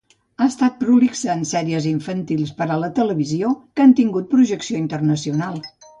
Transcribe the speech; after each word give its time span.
Ha 0.43 0.45
estat 0.51 0.77
prolixa 0.83 1.29
en 1.33 1.43
sèries 1.49 1.87
infantils 1.91 2.53
per 2.61 2.69
a 2.69 2.77
la 2.85 2.89
televisió, 3.01 3.53
que 3.77 3.85
han 3.85 3.95
tingut 4.01 4.29
projecció 4.33 4.81
internacional. 4.87 5.63